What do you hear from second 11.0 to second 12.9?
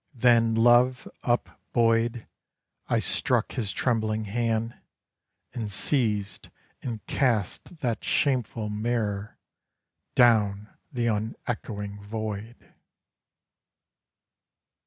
unechoing void.